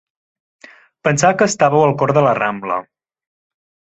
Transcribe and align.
Pensava 1.07 1.35
que 1.41 1.47
estàveu 1.51 1.83
al 1.87 1.95
cor 2.01 2.13
de 2.19 2.25
la 2.29 2.33
Rambla. 2.39 2.79